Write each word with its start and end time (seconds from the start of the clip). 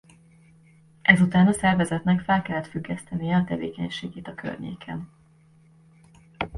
Ezután 1.01 1.47
a 1.47 1.51
szervezetnek 1.51 2.21
fel 2.21 2.41
kellett 2.41 2.67
függesztenie 2.67 3.35
a 3.35 3.43
tevékenységét 3.43 4.27
a 4.27 4.35
környéken. 4.35 5.09